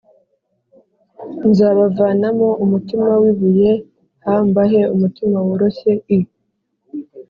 Nzabavanamo 1.49 2.49
umutima 2.63 3.09
w 3.21 3.23
ibuye 3.31 3.71
h 4.25 4.27
mbahe 4.47 4.81
umutima 4.95 5.37
woroshye 5.47 5.91
i 6.17 6.17